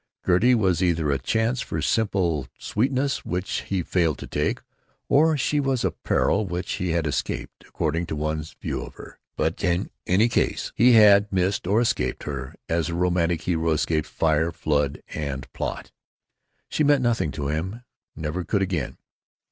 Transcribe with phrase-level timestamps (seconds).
[0.25, 4.59] Gertie was either a chance for simple sweetness which he failed to take,
[5.07, 9.19] or she was a peril which he had escaped, according to one's view of her;
[9.35, 15.03] but in any case he had missed—or escaped—her as a romantic hero escapes fire, flood,
[15.09, 15.91] and plot.
[16.67, 17.83] She meant nothing to him,
[18.15, 18.97] never could again.